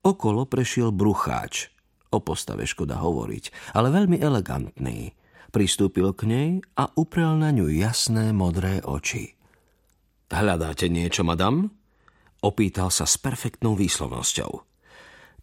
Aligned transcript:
Okolo 0.00 0.48
prešiel 0.48 0.96
brucháč. 0.96 1.68
O 2.10 2.24
postave 2.24 2.64
škoda 2.64 2.98
hovoriť, 2.98 3.76
ale 3.76 3.92
veľmi 3.92 4.16
elegantný. 4.16 5.12
Pristúpil 5.52 6.10
k 6.16 6.22
nej 6.24 6.50
a 6.74 6.88
uprel 6.96 7.36
na 7.36 7.52
ňu 7.52 7.68
jasné 7.68 8.32
modré 8.32 8.80
oči. 8.80 9.36
Hľadáte 10.30 10.88
niečo, 10.88 11.20
madam? 11.26 11.74
Opýtal 12.40 12.88
sa 12.88 13.04
s 13.04 13.20
perfektnou 13.20 13.76
výslovnosťou. 13.76 14.64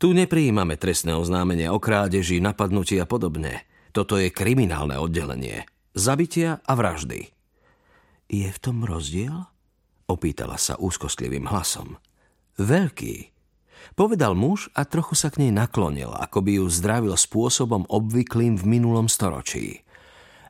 Tu 0.01 0.07
neprijímame 0.13 0.77
trestné 0.77 1.13
oznámenie 1.13 1.69
o 1.69 1.77
krádeži, 1.77 2.41
napadnutí 2.41 2.97
a 2.97 3.05
podobne. 3.05 3.65
Toto 3.93 4.17
je 4.17 4.33
kriminálne 4.33 4.97
oddelenie. 4.97 5.69
Zabitia 5.93 6.65
a 6.65 6.73
vraždy. 6.73 7.29
Je 8.29 8.49
v 8.49 8.59
tom 8.61 8.81
rozdiel? 8.85 9.33
Opýtala 10.09 10.57
sa 10.57 10.77
úzkostlivým 10.81 11.45
hlasom. 11.45 11.97
Veľký. 12.57 13.36
Povedal 13.97 14.37
muž 14.37 14.69
a 14.77 14.85
trochu 14.85 15.17
sa 15.17 15.33
k 15.33 15.45
nej 15.45 15.51
naklonil, 15.51 16.13
ako 16.13 16.45
by 16.45 16.51
ju 16.61 16.65
zdravil 16.69 17.15
spôsobom 17.17 17.89
obvyklým 17.89 18.57
v 18.57 18.77
minulom 18.77 19.09
storočí. 19.09 19.87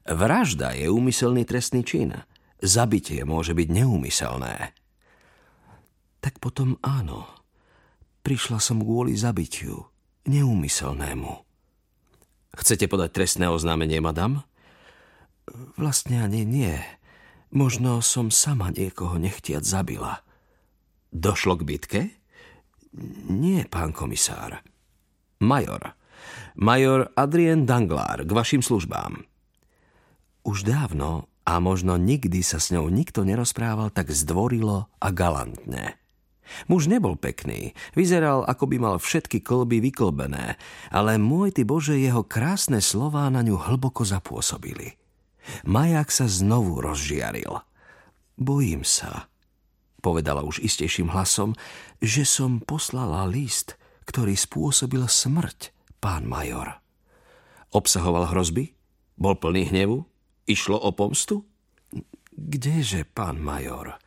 Vražda 0.07 0.71
je 0.75 0.87
úmyselný 0.87 1.43
trestný 1.43 1.83
čin. 1.83 2.15
Zabitie 2.63 3.27
môže 3.27 3.51
byť 3.51 3.67
neúmyselné. 3.69 4.71
Tak 6.23 6.39
potom 6.39 6.79
áno. 6.81 7.27
Prišla 8.23 8.59
som 8.59 8.83
kvôli 8.83 9.15
zabitiu. 9.15 9.87
Neúmyselnému. 10.27 11.47
Chcete 12.57 12.89
podať 12.89 13.15
trestné 13.15 13.47
oznámenie, 13.47 14.01
madam? 14.01 14.43
Vlastne 15.79 16.25
ani 16.25 16.43
nie. 16.43 16.75
Možno 17.53 18.03
som 18.03 18.27
sama 18.27 18.73
niekoho 18.73 19.15
nechtiac 19.15 19.63
zabila. 19.63 20.19
Došlo 21.15 21.55
k 21.55 21.63
bitke? 21.63 22.01
Nie, 23.29 23.69
pán 23.69 23.93
komisár. 23.93 24.65
Major. 25.37 25.93
Major 26.57 27.13
Adrien 27.13 27.69
Danglár, 27.69 28.25
k 28.25 28.31
vašim 28.33 28.65
službám. 28.65 29.21
Už 30.41 30.65
dávno 30.65 31.29
a 31.45 31.61
možno 31.61 31.95
nikdy 31.95 32.41
sa 32.41 32.57
s 32.57 32.73
ňou 32.73 32.89
nikto 32.89 33.21
nerozprával 33.21 33.93
tak 33.93 34.09
zdvorilo 34.09 34.89
a 34.97 35.07
galantne. 35.13 35.95
Muž 36.71 36.87
nebol 36.87 37.19
pekný, 37.19 37.75
vyzeral, 37.91 38.47
ako 38.47 38.71
by 38.71 38.77
mal 38.79 38.95
všetky 38.97 39.43
kolby 39.43 39.83
vyklbené, 39.83 40.55
ale 40.89 41.19
môj 41.19 41.51
ty 41.51 41.67
Bože, 41.67 41.99
jeho 41.99 42.23
krásne 42.23 42.79
slová 42.79 43.27
na 43.27 43.43
ňu 43.43 43.59
hlboko 43.59 44.07
zapôsobili. 44.07 44.95
Majak 45.67 46.11
sa 46.11 46.27
znovu 46.27 46.79
rozžiaril. 46.79 47.63
Bojím 48.39 48.87
sa, 48.87 49.27
povedala 50.07 50.39
už 50.47 50.63
istejším 50.63 51.11
hlasom, 51.11 51.51
že 51.99 52.23
som 52.23 52.63
poslala 52.63 53.27
list, 53.27 53.75
ktorý 54.07 54.39
spôsobil 54.39 55.03
smrť, 55.03 55.75
pán 55.99 56.23
major. 56.23 56.79
Obsahoval 57.75 58.31
hrozby? 58.31 58.71
Bol 59.19 59.35
plný 59.35 59.67
hnevu? 59.67 60.07
Išlo 60.47 60.79
o 60.79 60.95
pomstu? 60.95 61.43
Kdeže, 62.31 63.03
pán 63.03 63.43
major? 63.43 63.99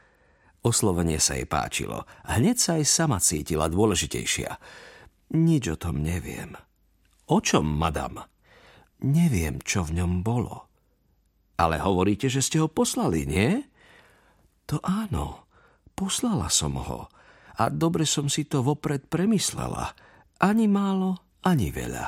Oslovenie 0.65 1.21
sa 1.21 1.37
jej 1.37 1.45
páčilo. 1.45 2.09
Hneď 2.25 2.57
sa 2.57 2.81
aj 2.81 2.85
sama 2.89 3.21
cítila 3.21 3.69
dôležitejšia. 3.69 4.57
Nič 5.37 5.65
o 5.69 5.77
tom 5.77 6.01
neviem. 6.01 6.57
O 7.29 7.45
čom, 7.45 7.69
madam? 7.69 8.25
Neviem, 9.05 9.61
čo 9.61 9.85
v 9.85 10.01
ňom 10.01 10.25
bolo. 10.25 10.65
Ale 11.61 11.77
hovoríte, 11.77 12.33
že 12.33 12.41
ste 12.41 12.57
ho 12.57 12.73
poslali, 12.73 13.29
nie? 13.29 13.61
To 14.73 14.81
áno. 14.81 15.50
Poslala 16.01 16.49
som 16.49 16.81
ho. 16.81 17.13
A 17.61 17.69
dobre 17.69 18.09
som 18.09 18.33
si 18.33 18.49
to 18.49 18.65
vopred 18.65 19.13
premyslela. 19.13 19.93
Ani 20.41 20.65
málo, 20.65 21.21
ani 21.45 21.69
veľa. 21.69 22.07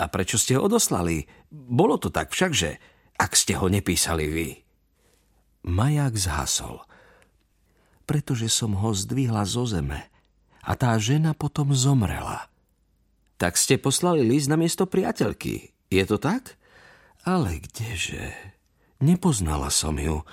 A 0.00 0.04
prečo 0.08 0.40
ste 0.40 0.56
ho 0.56 0.64
odoslali? 0.64 1.28
Bolo 1.52 2.00
to 2.00 2.08
tak 2.08 2.32
všakže, 2.32 2.80
ak 3.20 3.36
ste 3.36 3.60
ho 3.60 3.68
nepísali 3.68 4.24
vy. 4.24 4.48
Maják 5.68 6.16
zhasol 6.16 6.88
pretože 8.08 8.48
som 8.48 8.72
ho 8.72 8.96
zdvihla 8.96 9.44
zo 9.44 9.68
zeme 9.68 10.08
a 10.64 10.72
tá 10.72 10.96
žena 10.96 11.36
potom 11.36 11.76
zomrela. 11.76 12.48
Tak 13.36 13.60
ste 13.60 13.76
poslali 13.76 14.24
list 14.24 14.48
na 14.48 14.56
miesto 14.56 14.88
priateľky, 14.88 15.76
je 15.92 16.04
to 16.08 16.16
tak? 16.16 16.56
Ale 17.28 17.60
kdeže? 17.60 18.32
Nepoznala 19.04 19.68
som 19.68 20.00
ju, 20.00 20.24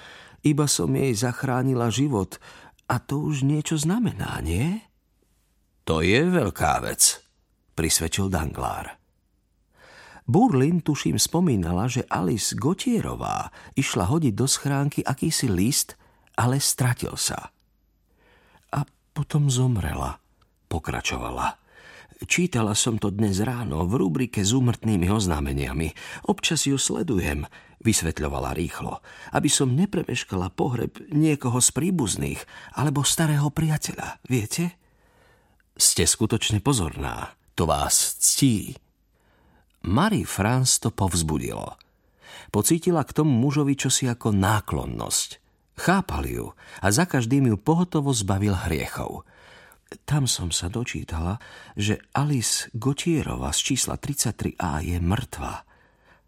iba 0.46 0.70
som 0.70 0.94
jej 0.94 1.12
zachránila 1.18 1.90
život 1.90 2.38
a 2.86 3.02
to 3.02 3.26
už 3.26 3.42
niečo 3.42 3.82
znamená, 3.82 4.38
nie? 4.46 4.86
To 5.90 6.06
je 6.06 6.22
veľká 6.22 6.86
vec, 6.86 7.26
prisvedčil 7.74 8.30
Danglár. 8.30 9.02
Burlin 10.30 10.86
tuším 10.86 11.18
spomínala, 11.18 11.90
že 11.90 12.06
Alice 12.10 12.54
Gotierová 12.54 13.50
išla 13.74 14.10
hodiť 14.10 14.34
do 14.34 14.46
schránky 14.46 15.02
akýsi 15.06 15.50
list, 15.50 15.98
ale 16.38 16.62
stratil 16.62 17.18
sa. 17.18 17.54
Potom 19.16 19.48
zomrela, 19.48 20.20
pokračovala. 20.68 21.56
Čítala 22.24 22.72
som 22.80 22.96
to 22.96 23.12
dnes 23.12 23.44
ráno 23.44 23.84
v 23.84 24.00
rubrike 24.00 24.40
s 24.40 24.56
úmrtnými 24.56 25.12
oznámeniami. 25.12 25.92
Občas 26.32 26.64
ju 26.64 26.80
sledujem, 26.80 27.44
vysvetľovala 27.84 28.56
rýchlo, 28.56 29.04
aby 29.36 29.52
som 29.52 29.76
nepremeškala 29.76 30.48
pohreb 30.56 30.96
niekoho 31.12 31.60
z 31.60 31.76
príbuzných 31.76 32.40
alebo 32.80 33.04
starého 33.04 33.52
priateľa, 33.52 34.24
viete? 34.32 34.80
Ste 35.76 36.08
skutočne 36.08 36.64
pozorná, 36.64 37.36
to 37.52 37.68
vás 37.68 38.16
ctí. 38.16 38.80
Marie 39.84 40.24
France 40.24 40.80
to 40.80 40.96
povzbudilo. 40.96 41.76
Pocítila 42.48 43.04
k 43.04 43.12
tomu 43.12 43.36
mužovi 43.36 43.76
čosi 43.76 44.08
ako 44.08 44.32
náklonnosť– 44.32 45.30
Chápal 45.76 46.24
ju 46.32 46.56
a 46.80 46.88
za 46.88 47.04
každým 47.04 47.52
ju 47.52 47.56
pohotovo 47.60 48.16
zbavil 48.16 48.56
hriechov. 48.56 49.28
Tam 50.04 50.26
som 50.26 50.50
sa 50.50 50.68
dočítala, 50.68 51.38
že 51.78 52.02
Alice 52.18 52.74
Gotierova 52.74 53.54
z 53.54 53.74
čísla 53.74 54.02
33A 54.02 54.82
je 54.82 54.98
mŕtva. 54.98 55.62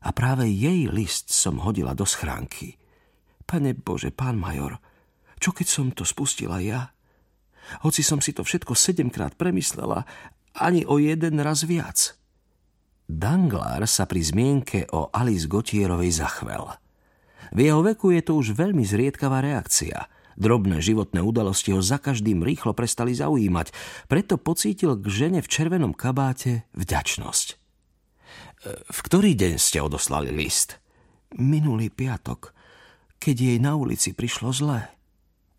A 0.05 0.09
práve 0.13 0.45
jej 0.47 0.85
list 0.87 1.33
som 1.33 1.59
hodila 1.65 1.97
do 1.97 2.05
schránky. 2.05 2.77
Pane 3.49 3.73
Bože, 3.73 4.13
pán 4.13 4.37
major, 4.37 4.77
čo 5.41 5.51
keď 5.51 5.67
som 5.67 5.87
to 5.89 6.05
spustila 6.05 6.61
ja? 6.61 6.93
Hoci 7.83 8.05
som 8.05 8.23
si 8.23 8.31
to 8.31 8.45
všetko 8.45 8.77
sedemkrát 8.77 9.35
premyslela, 9.35 10.07
ani 10.57 10.87
o 10.87 11.01
jeden 11.01 11.41
raz 11.41 11.65
viac. 11.67 12.15
Danglár 13.07 13.83
sa 13.89 14.07
pri 14.07 14.21
zmienke 14.23 14.87
o 14.93 15.09
Alice 15.11 15.49
Gotierovej 15.49 16.11
zachvel– 16.23 16.71
v 17.51 17.59
jeho 17.71 17.79
veku 17.83 18.11
je 18.11 18.21
to 18.23 18.35
už 18.35 18.57
veľmi 18.57 18.83
zriedkavá 18.83 19.39
reakcia. 19.39 20.09
Drobné 20.37 20.85
životné 20.85 21.17
udalosti 21.25 21.73
ho 21.73 21.81
za 21.81 21.97
každým 21.97 22.45
rýchlo 22.45 22.77
prestali 22.77 23.17
zaujímať, 23.17 23.73
preto 24.05 24.37
pocítil 24.37 24.93
k 24.93 25.05
žene 25.09 25.39
v 25.41 25.49
červenom 25.49 25.97
kabáte 25.97 26.69
vďačnosť. 26.77 27.47
E, 27.49 27.55
v 28.85 28.99
ktorý 29.01 29.33
deň 29.33 29.57
ste 29.57 29.81
odoslali 29.81 30.29
list? 30.29 30.77
Minulý 31.41 31.89
piatok, 31.89 32.53
keď 33.17 33.35
jej 33.35 33.57
na 33.57 33.73
ulici 33.73 34.13
prišlo 34.13 34.53
zlé. 34.53 34.93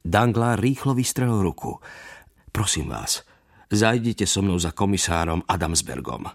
Dangla 0.07 0.55
rýchlo 0.55 0.95
vystrelil 0.95 1.43
ruku. 1.43 1.83
Prosím 2.55 2.95
vás, 2.95 3.27
zajdite 3.75 4.31
so 4.31 4.47
mnou 4.47 4.63
za 4.63 4.71
komisárom 4.71 5.43
Adamsbergom. 5.51 6.31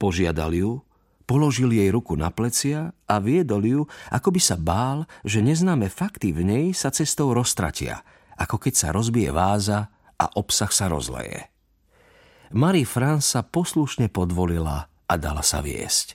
Požiadal 0.00 0.56
ju, 0.56 0.80
Položil 1.26 1.74
jej 1.74 1.90
ruku 1.90 2.14
na 2.14 2.30
plecia 2.30 2.94
a 3.10 3.18
viedol 3.18 3.66
ju, 3.66 3.82
ako 4.14 4.30
by 4.30 4.40
sa 4.40 4.54
bál, 4.54 5.10
že 5.26 5.42
neznáme 5.42 5.90
fakty 5.90 6.30
v 6.30 6.46
nej 6.46 6.66
sa 6.70 6.94
cestou 6.94 7.34
roztratia, 7.34 8.06
ako 8.38 8.62
keď 8.62 8.74
sa 8.78 8.88
rozbije 8.94 9.34
váza 9.34 9.90
a 10.14 10.26
obsah 10.38 10.70
sa 10.70 10.86
rozleje. 10.86 11.50
Marie 12.54 12.86
France 12.86 13.34
sa 13.34 13.42
poslušne 13.42 14.06
podvolila 14.06 14.86
a 14.86 15.14
dala 15.18 15.42
sa 15.42 15.58
viesť. 15.58 16.14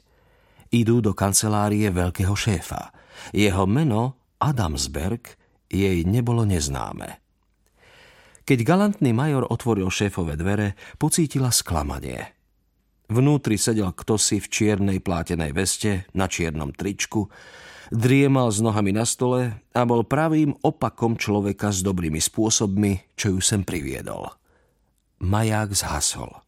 Idú 0.72 1.04
do 1.04 1.12
kancelárie 1.12 1.92
veľkého 1.92 2.32
šéfa. 2.32 2.96
Jeho 3.36 3.68
meno, 3.68 4.16
Adamsberg, 4.40 5.28
jej 5.68 6.08
nebolo 6.08 6.48
neznáme. 6.48 7.20
Keď 8.48 8.60
galantný 8.64 9.12
major 9.12 9.44
otvoril 9.44 9.92
šéfové 9.92 10.40
dvere, 10.40 10.80
pocítila 10.96 11.52
sklamanie– 11.52 12.24
Vnútri 13.12 13.60
sedel 13.60 13.92
ktosi 13.92 14.40
v 14.40 14.48
čiernej 14.48 15.04
plátenej 15.04 15.52
veste, 15.52 16.08
na 16.16 16.32
čiernom 16.32 16.72
tričku, 16.72 17.28
driemal 17.92 18.48
s 18.48 18.64
nohami 18.64 18.96
na 18.96 19.04
stole 19.04 19.52
a 19.76 19.82
bol 19.84 20.08
pravým 20.08 20.56
opakom 20.64 21.20
človeka 21.20 21.76
s 21.76 21.84
dobrými 21.84 22.24
spôsobmi, 22.24 23.20
čo 23.20 23.36
ju 23.36 23.44
sem 23.44 23.68
priviedol. 23.68 24.32
Maják 25.20 25.76
zhasol. 25.76 26.40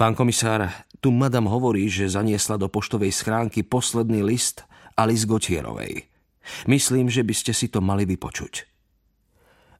Pán 0.00 0.16
komisár, 0.16 0.72
tu 1.04 1.12
madam 1.12 1.52
hovorí, 1.52 1.84
že 1.92 2.08
zaniesla 2.08 2.56
do 2.56 2.72
poštovej 2.72 3.12
schránky 3.12 3.60
posledný 3.60 4.24
list 4.24 4.64
Alice 4.96 5.28
Gotierovej. 5.28 6.08
Myslím, 6.64 7.12
že 7.12 7.20
by 7.20 7.34
ste 7.36 7.52
si 7.52 7.68
to 7.68 7.84
mali 7.84 8.08
vypočuť. 8.08 8.64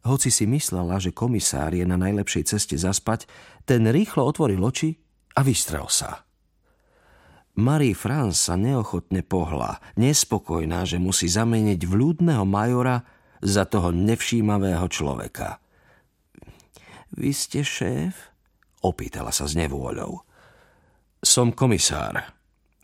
Hoci 0.05 0.29
si 0.29 0.44
myslela, 0.44 1.00
že 1.00 1.17
komisár 1.17 1.73
je 1.73 1.88
na 1.88 1.97
najlepšej 1.97 2.44
ceste 2.44 2.76
zaspať, 2.76 3.25
ten 3.64 3.88
rýchlo 3.88 4.29
otvoril 4.29 4.61
oči 4.61 5.06
a 5.36 5.40
vystrel 5.44 5.86
sa. 5.92 6.24
Marie 7.56 7.96
France 7.96 8.48
sa 8.48 8.54
neochotne 8.56 9.24
pohla, 9.24 9.80
nespokojná, 9.96 10.84
že 10.84 11.00
musí 11.00 11.28
zameniť 11.28 11.80
vľúdneho 11.88 12.44
majora 12.44 13.00
za 13.40 13.64
toho 13.64 13.92
nevšímavého 13.92 14.84
človeka. 14.92 15.60
Vy 17.16 17.32
ste 17.32 17.64
šéf? 17.64 18.12
Opýtala 18.84 19.32
sa 19.32 19.48
s 19.48 19.56
nevôľou. 19.56 20.20
Som 21.24 21.56
komisár. 21.56 22.28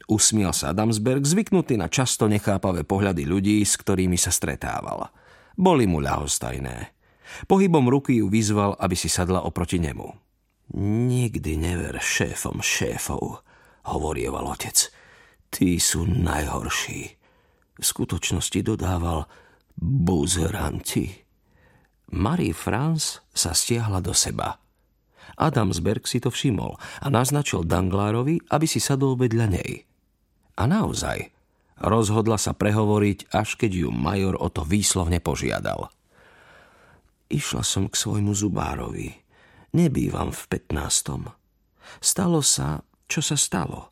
Usmiel 0.09 0.57
sa 0.57 0.73
Adamsberg, 0.73 1.21
zvyknutý 1.25 1.77
na 1.77 1.93
často 1.93 2.25
nechápavé 2.27 2.83
pohľady 2.89 3.29
ľudí, 3.29 3.61
s 3.61 3.77
ktorými 3.77 4.17
sa 4.17 4.33
stretával. 4.33 5.13
Boli 5.53 5.85
mu 5.85 6.01
ľahostajné. 6.01 6.97
Pohybom 7.45 7.93
ruky 7.93 8.25
ju 8.25 8.33
vyzval, 8.33 8.77
aby 8.81 8.97
si 8.97 9.13
sadla 9.13 9.45
oproti 9.45 9.77
nemu. 9.77 10.22
Nikdy 10.73 11.61
never 11.61 12.01
šéfom 12.01 12.65
šéfov, 12.65 13.45
hovorieval 13.93 14.57
otec. 14.57 14.89
Tí 15.53 15.77
sú 15.77 16.09
najhorší. 16.09 17.01
V 17.77 17.85
skutočnosti 17.85 18.57
dodával 18.65 19.29
buzeranti. 19.77 21.13
Marie 22.17 22.57
France 22.57 23.21
sa 23.37 23.53
stiahla 23.53 24.01
do 24.01 24.17
seba. 24.17 24.57
Adamsberg 25.37 26.05
si 26.09 26.21
to 26.21 26.29
všimol 26.33 26.77
a 27.01 27.07
naznačil 27.09 27.65
Danglárovi, 27.65 28.41
aby 28.53 28.67
si 28.69 28.81
sadol 28.81 29.17
vedľa 29.17 29.47
nej. 29.53 29.85
A 30.57 30.69
naozaj, 30.69 31.33
rozhodla 31.81 32.37
sa 32.37 32.53
prehovoriť, 32.53 33.33
až 33.33 33.57
keď 33.61 33.89
ju 33.89 33.89
major 33.93 34.37
o 34.41 34.49
to 34.53 34.65
výslovne 34.65 35.21
požiadal. 35.21 35.89
Išla 37.33 37.65
som 37.65 37.89
k 37.89 37.97
svojmu 37.97 38.37
zubárovi. 38.37 39.22
Nebývam 39.73 40.37
v 40.37 40.43
15. 40.69 41.33
Stalo 42.05 42.45
sa, 42.45 42.85
čo 43.09 43.25
sa 43.25 43.41
stalo? 43.41 43.89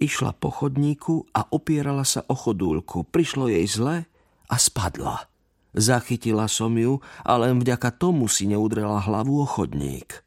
Išla 0.00 0.32
po 0.32 0.48
chodníku 0.48 1.28
a 1.36 1.44
opierala 1.52 2.08
sa 2.08 2.24
o 2.24 2.32
chodúlku. 2.32 3.04
Prišlo 3.04 3.52
jej 3.52 3.68
zle 3.68 4.08
a 4.48 4.56
spadla. 4.56 5.28
Zachytila 5.76 6.48
som 6.48 6.72
ju 6.72 7.04
a 7.20 7.36
len 7.36 7.60
vďaka 7.60 7.92
tomu 8.00 8.32
si 8.32 8.48
neudrela 8.48 8.96
hlavu 8.96 9.44
o 9.44 9.46
chodník. 9.46 10.24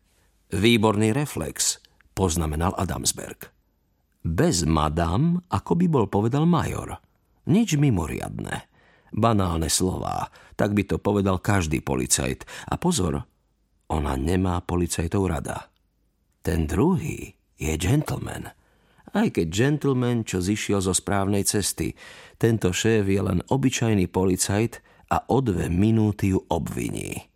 Výborný 0.53 1.09
reflex, 1.09 1.81
poznamenal 2.13 2.77
Adamsberg. 2.77 3.49
Bez 4.21 4.61
madam, 4.61 5.41
ako 5.49 5.73
by 5.73 5.85
bol 5.89 6.05
povedal 6.05 6.45
major. 6.45 7.01
Nič 7.49 7.81
mimoriadné. 7.81 8.69
Banálne 9.09 9.73
slová, 9.73 10.29
tak 10.53 10.77
by 10.77 10.85
to 10.85 11.01
povedal 11.01 11.41
každý 11.41 11.81
policajt. 11.81 12.45
A 12.69 12.77
pozor, 12.77 13.32
ona 13.93 14.17
nemá 14.17 14.61
policajtov 14.65 15.29
rada. 15.29 15.69
Ten 16.41 16.65
druhý 16.65 17.37
je 17.55 17.73
gentleman. 17.77 18.51
Aj 19.13 19.27
keď 19.29 19.47
gentleman, 19.53 20.25
čo 20.25 20.41
zišiel 20.41 20.81
zo 20.81 20.91
správnej 20.91 21.45
cesty, 21.45 21.93
tento 22.41 22.73
šéf 22.73 23.05
je 23.05 23.21
len 23.21 23.39
obyčajný 23.45 24.09
policajt 24.09 24.81
a 25.13 25.29
o 25.29 25.37
dve 25.39 25.69
minúty 25.69 26.33
ju 26.33 26.41
obviní. 26.49 27.29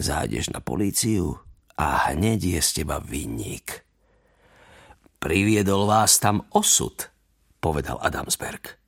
Zájdeš 0.00 0.56
na 0.56 0.64
políciu 0.64 1.36
a 1.76 2.10
hneď 2.10 2.58
je 2.58 2.60
z 2.64 2.70
teba 2.82 2.98
vinník. 2.98 3.84
Priviedol 5.18 5.90
vás 5.90 6.16
tam 6.22 6.46
osud, 6.54 7.10
povedal 7.60 7.98
Adamsberg. 8.00 8.78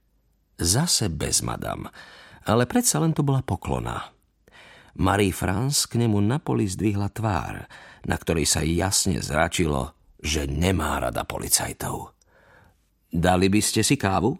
Zase 0.57 1.11
bez 1.11 1.43
madam, 1.43 1.91
ale 2.47 2.65
predsa 2.65 3.03
len 3.03 3.13
to 3.13 3.27
bola 3.27 3.43
poklona. 3.43 4.15
Marie 4.99 5.31
France 5.31 5.87
k 5.87 6.03
nemu 6.03 6.19
na 6.25 6.43
poli 6.43 6.67
zdvihla 6.67 7.13
tvár, 7.15 7.69
na 8.09 8.17
ktorej 8.17 8.49
sa 8.49 8.65
jasne 8.65 9.23
zračilo, 9.23 9.95
že 10.19 10.51
nemá 10.51 10.99
rada 10.99 11.23
policajtov. 11.23 12.17
Dali 13.11 13.47
by 13.51 13.61
ste 13.63 13.83
si 13.83 13.99
kávu? 13.99 14.35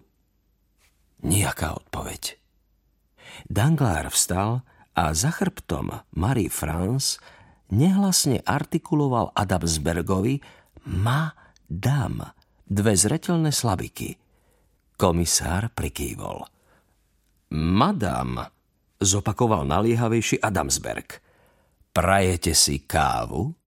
Nijaká 1.27 1.77
odpoveď. 1.77 2.39
Danglár 3.47 4.11
vstal 4.11 4.63
a 4.95 5.05
za 5.15 5.31
chrbtom 5.31 5.91
Marie 6.17 6.51
France 6.51 7.23
nehlasne 7.71 8.43
artikuloval 8.43 9.31
Adamsbergovi 9.35 10.43
ma 10.91 11.31
dam 11.67 12.23
dve 12.67 12.95
zretelné 12.95 13.55
slabiky. 13.55 14.19
Komisár 14.95 15.73
prikývol. 15.73 16.45
Madam, 17.57 18.39
zopakoval 19.01 19.65
naliehavejší 19.65 20.41
Adamsberg. 20.41 21.23
Prajete 21.93 22.55
si 22.55 22.79
kávu? 22.79 23.55